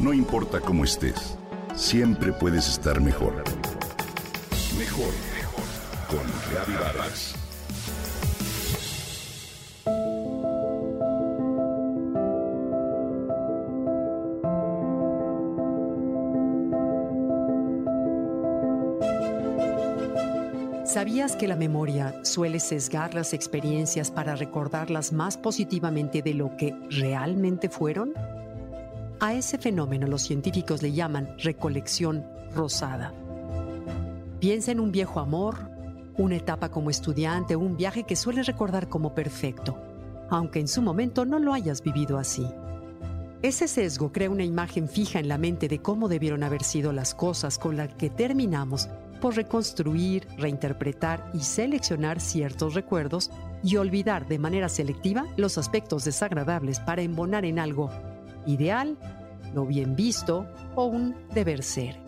[0.00, 1.36] No importa cómo estés,
[1.74, 3.44] siempre puedes estar mejor.
[4.78, 5.64] Mejor, mejor.
[6.08, 7.34] Con Reavivadas.
[20.86, 26.74] ¿Sabías que la memoria suele sesgar las experiencias para recordarlas más positivamente de lo que
[26.88, 28.14] realmente fueron?
[29.22, 33.12] A ese fenómeno los científicos le llaman recolección rosada.
[34.40, 35.70] Piensa en un viejo amor,
[36.16, 39.76] una etapa como estudiante un viaje que suele recordar como perfecto,
[40.30, 42.46] aunque en su momento no lo hayas vivido así.
[43.42, 47.14] Ese sesgo crea una imagen fija en la mente de cómo debieron haber sido las
[47.14, 48.88] cosas con las que terminamos
[49.20, 53.30] por reconstruir, reinterpretar y seleccionar ciertos recuerdos
[53.62, 57.90] y olvidar de manera selectiva los aspectos desagradables para embonar en algo
[58.46, 58.96] ideal,
[59.54, 61.98] lo bien visto o un deber ser.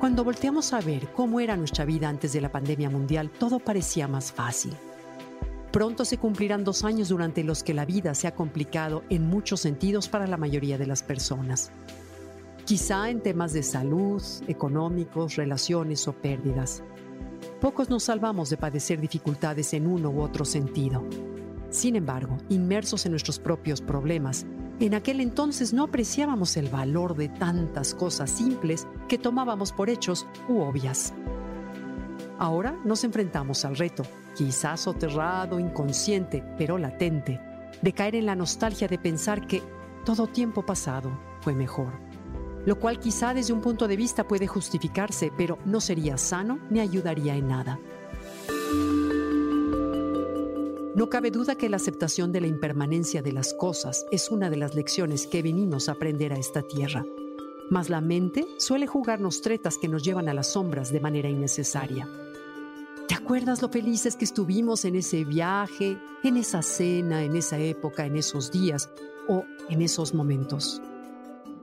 [0.00, 4.06] Cuando volteamos a ver cómo era nuestra vida antes de la pandemia mundial, todo parecía
[4.06, 4.74] más fácil.
[5.72, 9.60] Pronto se cumplirán dos años durante los que la vida se ha complicado en muchos
[9.60, 11.72] sentidos para la mayoría de las personas
[12.64, 16.82] quizá en temas de salud, económicos, relaciones o pérdidas.
[17.60, 21.04] Pocos nos salvamos de padecer dificultades en uno u otro sentido.
[21.74, 24.46] Sin embargo, inmersos en nuestros propios problemas,
[24.78, 30.24] en aquel entonces no apreciábamos el valor de tantas cosas simples que tomábamos por hechos
[30.48, 31.12] u obvias.
[32.38, 34.04] Ahora nos enfrentamos al reto,
[34.36, 37.40] quizás soterrado, inconsciente, pero latente,
[37.82, 39.60] de caer en la nostalgia de pensar que
[40.04, 41.92] todo tiempo pasado fue mejor
[42.66, 46.80] lo cual quizá desde un punto de vista puede justificarse, pero no sería sano ni
[46.80, 47.78] ayudaría en nada.
[50.94, 54.56] No cabe duda que la aceptación de la impermanencia de las cosas es una de
[54.56, 57.04] las lecciones que venimos a aprender a esta tierra.
[57.68, 62.08] Mas la mente suele jugarnos tretas que nos llevan a las sombras de manera innecesaria.
[63.08, 68.06] ¿Te acuerdas lo felices que estuvimos en ese viaje, en esa cena, en esa época,
[68.06, 68.88] en esos días
[69.26, 70.80] o en esos momentos?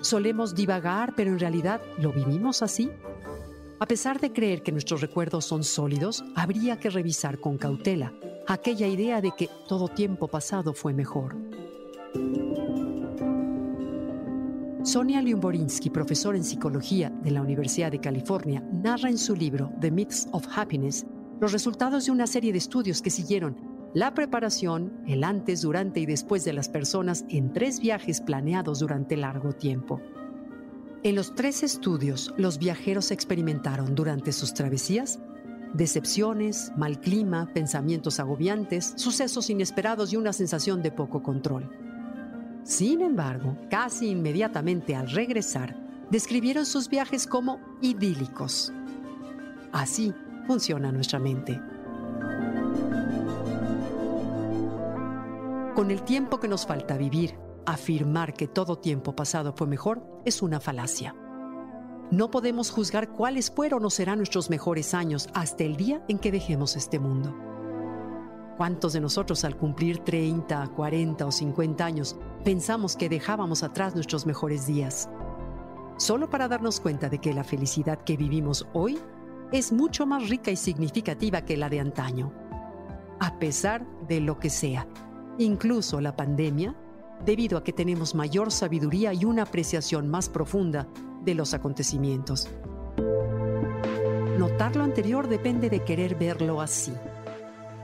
[0.00, 2.90] Solemos divagar, pero en realidad lo vivimos así.
[3.78, 8.12] A pesar de creer que nuestros recuerdos son sólidos, habría que revisar con cautela
[8.46, 11.36] aquella idea de que todo tiempo pasado fue mejor.
[14.84, 19.90] Sonia Lyubomirsky, profesora en psicología de la Universidad de California, narra en su libro The
[19.90, 21.06] Myths of Happiness
[21.40, 23.56] los resultados de una serie de estudios que siguieron
[23.94, 29.16] la preparación, el antes, durante y después de las personas en tres viajes planeados durante
[29.16, 30.00] largo tiempo.
[31.02, 35.20] En los tres estudios, los viajeros experimentaron durante sus travesías
[35.74, 41.70] decepciones, mal clima, pensamientos agobiantes, sucesos inesperados y una sensación de poco control.
[42.64, 45.76] Sin embargo, casi inmediatamente al regresar,
[46.10, 48.72] describieron sus viajes como idílicos.
[49.72, 50.12] Así
[50.46, 51.60] funciona nuestra mente.
[55.74, 57.34] Con el tiempo que nos falta vivir,
[57.64, 61.14] afirmar que todo tiempo pasado fue mejor es una falacia.
[62.12, 66.30] No podemos juzgar cuáles fueron o serán nuestros mejores años hasta el día en que
[66.30, 67.34] dejemos este mundo.
[68.58, 74.26] ¿Cuántos de nosotros al cumplir 30, 40 o 50 años pensamos que dejábamos atrás nuestros
[74.26, 75.08] mejores días?
[75.96, 78.98] Solo para darnos cuenta de que la felicidad que vivimos hoy
[79.50, 82.30] es mucho más rica y significativa que la de antaño,
[83.20, 84.86] a pesar de lo que sea
[85.38, 86.76] incluso la pandemia,
[87.24, 90.86] debido a que tenemos mayor sabiduría y una apreciación más profunda
[91.24, 92.48] de los acontecimientos.
[94.38, 96.92] Notar lo anterior depende de querer verlo así,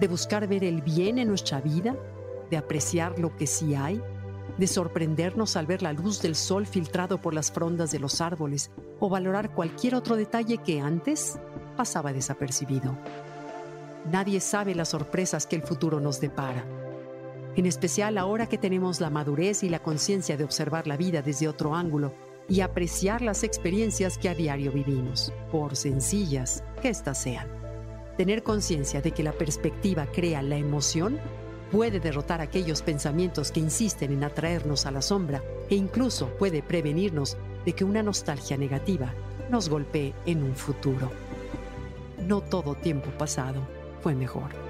[0.00, 1.96] de buscar ver el bien en nuestra vida,
[2.50, 4.02] de apreciar lo que sí hay,
[4.58, 8.70] de sorprendernos al ver la luz del sol filtrado por las frondas de los árboles
[8.98, 11.38] o valorar cualquier otro detalle que antes
[11.76, 12.96] pasaba desapercibido.
[14.10, 16.64] Nadie sabe las sorpresas que el futuro nos depara
[17.56, 21.48] en especial ahora que tenemos la madurez y la conciencia de observar la vida desde
[21.48, 22.14] otro ángulo
[22.50, 27.46] y apreciar las experiencias que a diario vivimos, por sencillas que éstas sean.
[28.18, 31.18] Tener conciencia de que la perspectiva crea la emoción
[31.70, 37.36] puede derrotar aquellos pensamientos que insisten en atraernos a la sombra e incluso puede prevenirnos
[37.64, 39.14] de que una nostalgia negativa
[39.48, 41.10] nos golpee en un futuro.
[42.26, 43.62] No todo tiempo pasado
[44.02, 44.69] fue mejor.